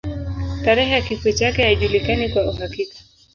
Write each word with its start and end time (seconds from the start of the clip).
Tarehe 0.65 0.91
ya 0.91 1.01
kifo 1.01 1.31
chake 1.31 1.63
haijulikani 1.63 2.29
kwa 2.29 2.45
uhakika. 2.51 2.95